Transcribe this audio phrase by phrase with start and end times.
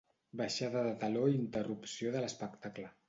[0.39, 2.89] Baixada de teló i interrupció de l'espectacle.